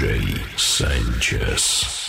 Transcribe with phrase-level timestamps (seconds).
[0.00, 1.99] DJ Sanchess.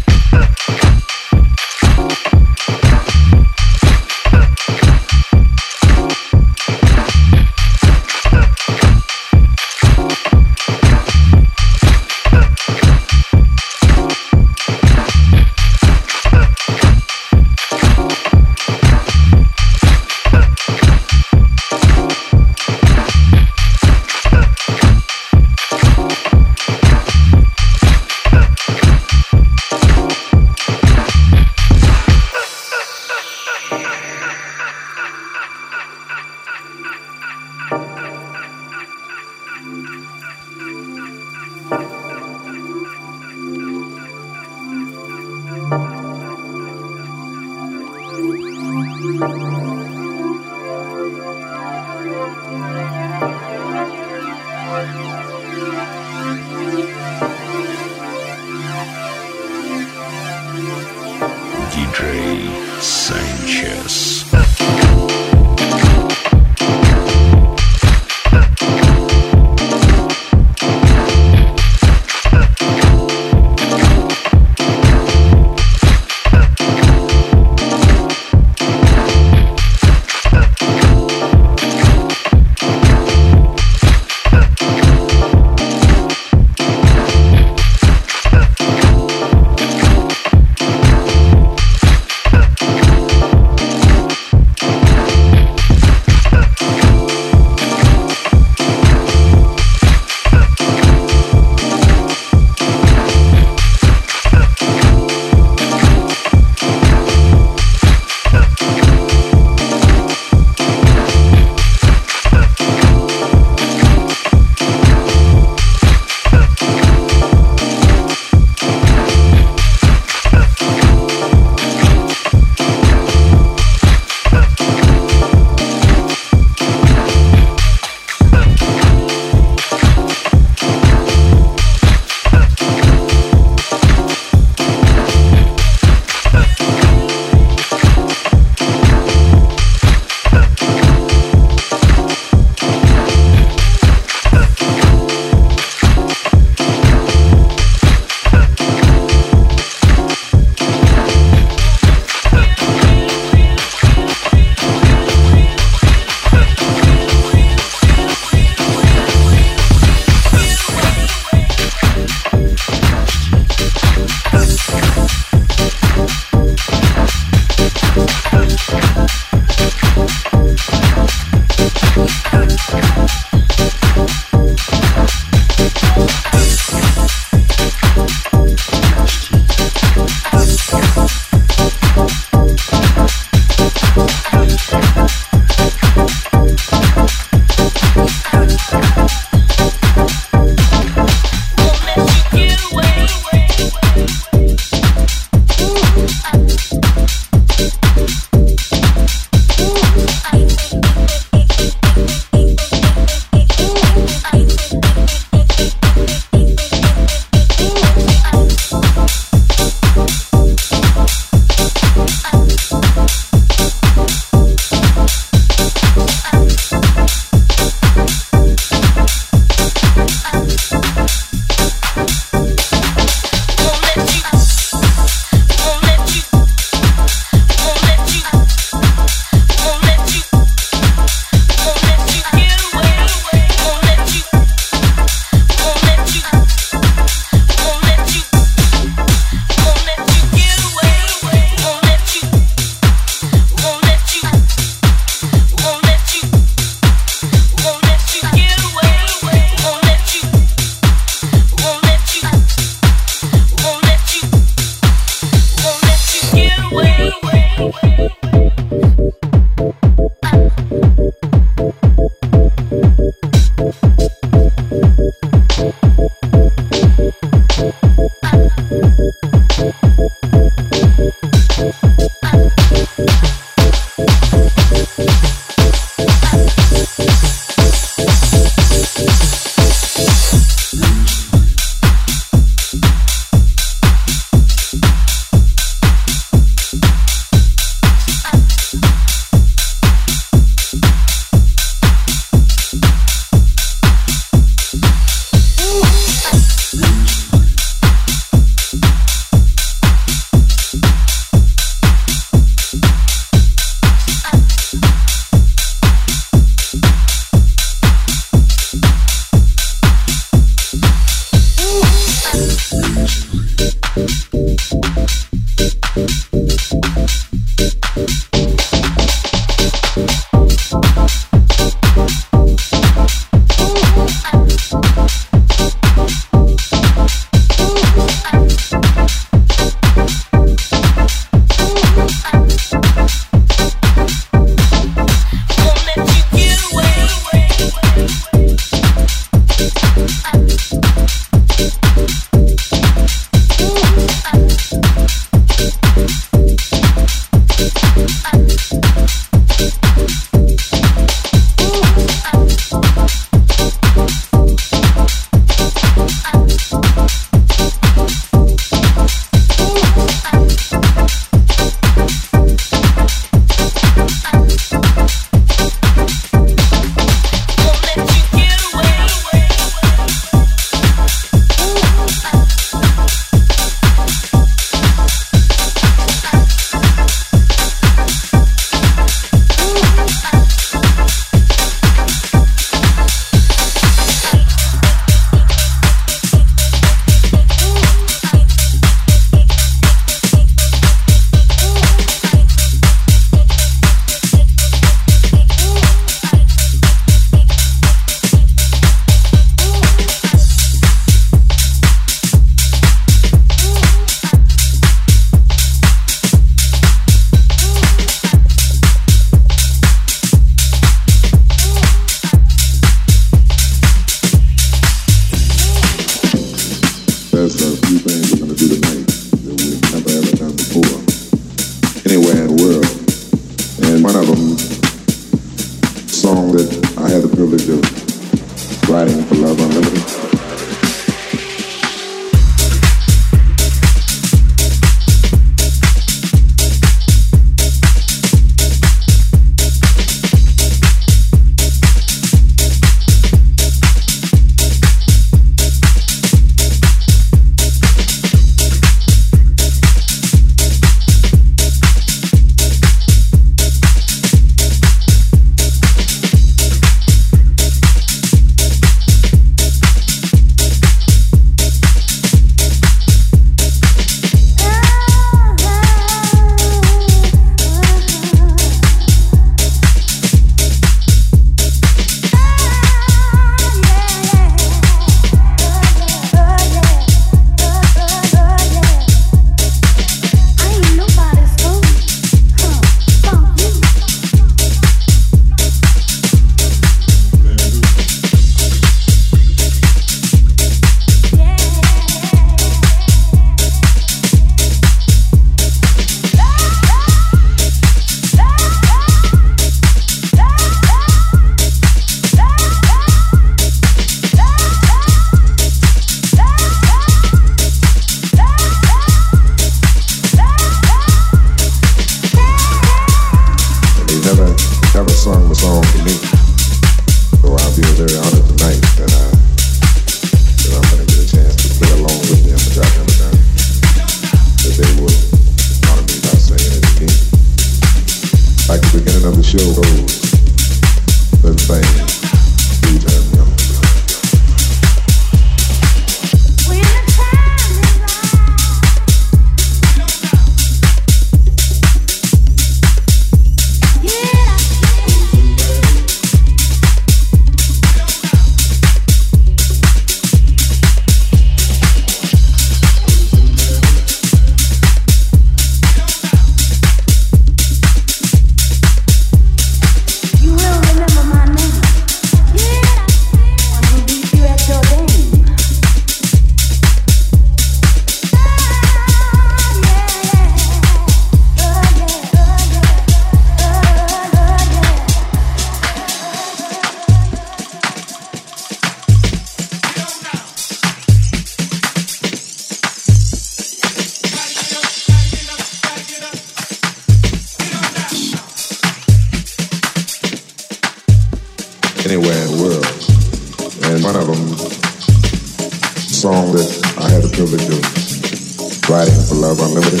[599.60, 600.00] Unlimited.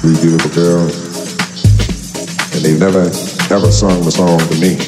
[0.00, 0.96] Three beautiful girls.
[2.56, 3.04] And they've never,
[3.52, 4.80] ever sung the song to me.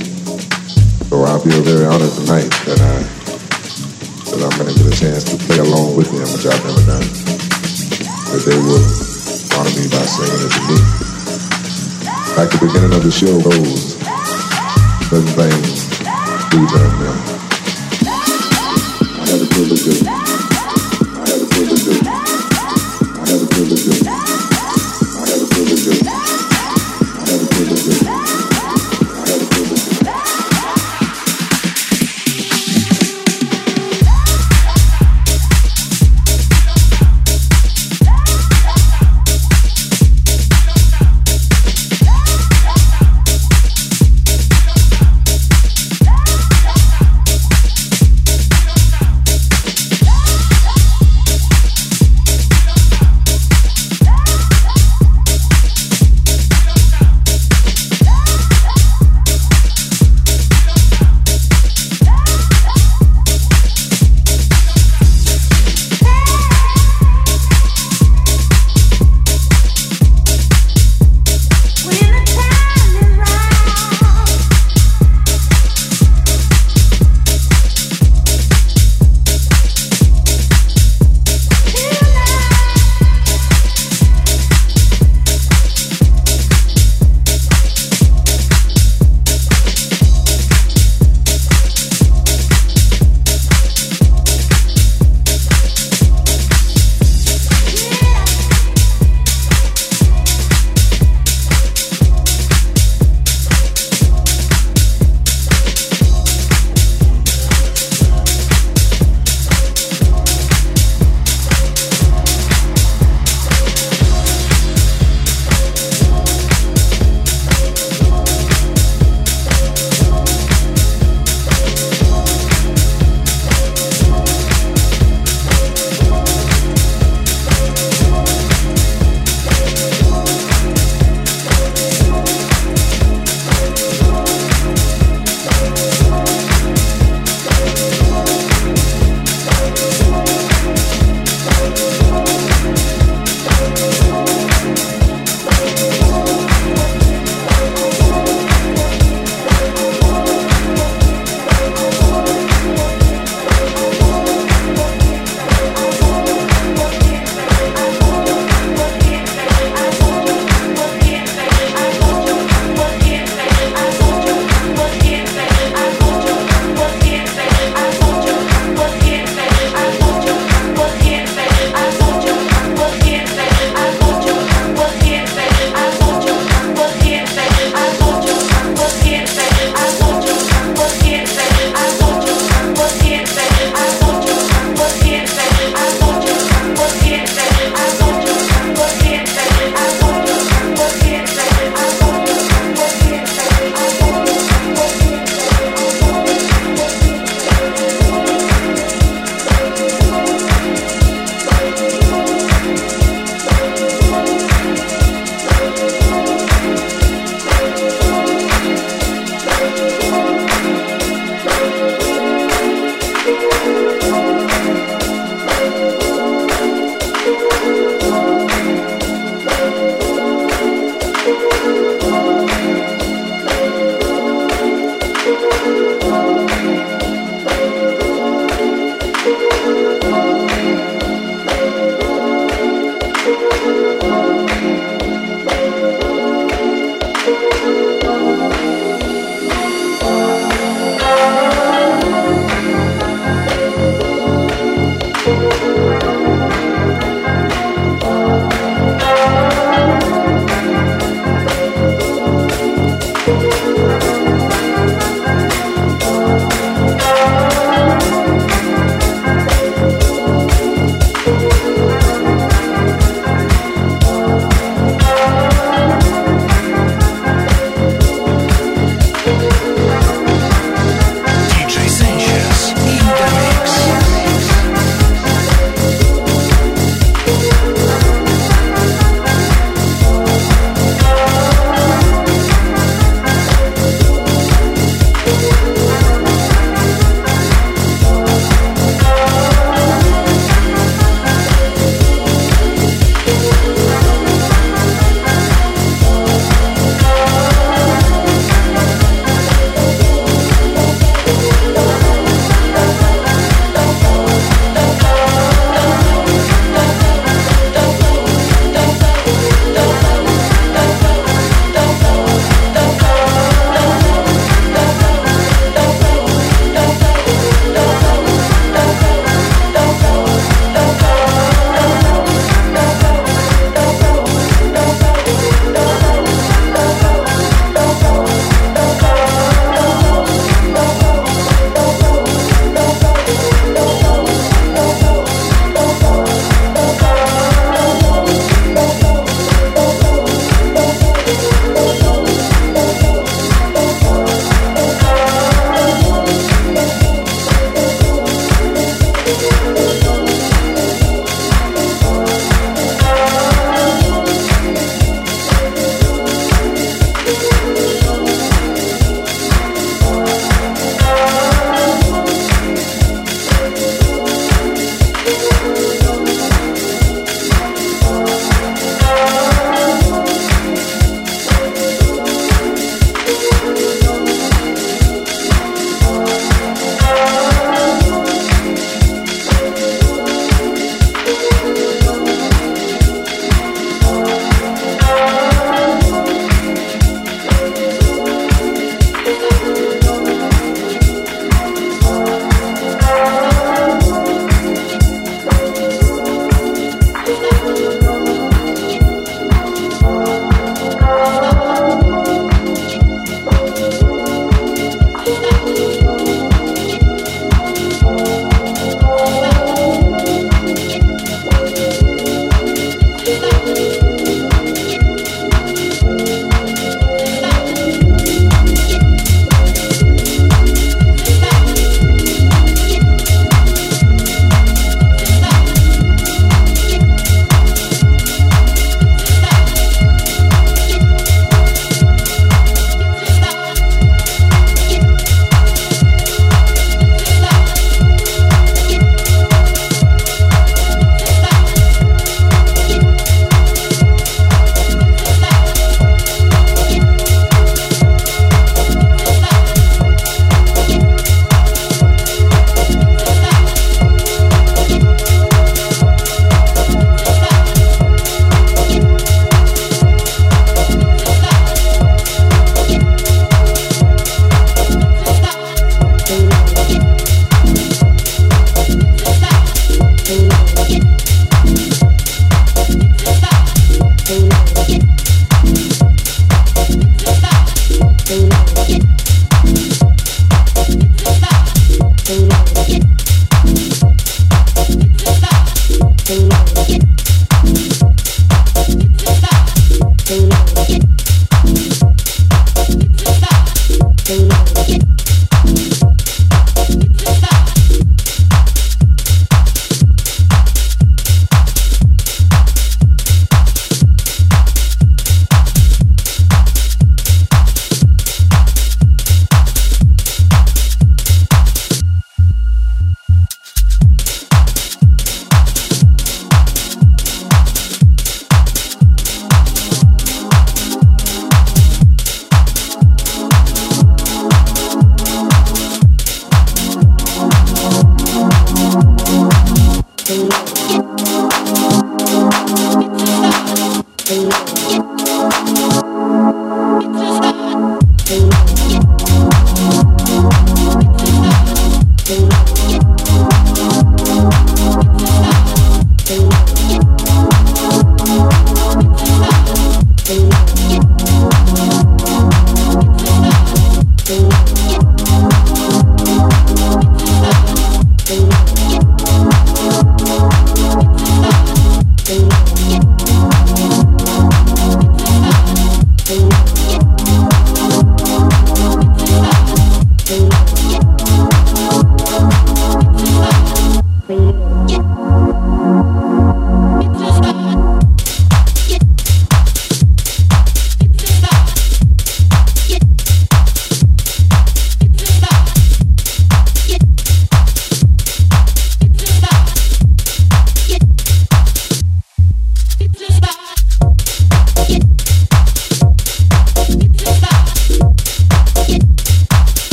[1.10, 2.96] So I feel very honored tonight that I
[4.30, 7.04] that I'm gonna get a chance to play along with them, which I've never done.
[8.32, 8.80] That they will
[9.52, 10.78] honor me by singing it to me.
[12.40, 14.00] Like the beginning of the show goes,
[15.12, 15.92] certain things
[16.48, 16.88] do them.
[19.12, 19.99] I had to feel good.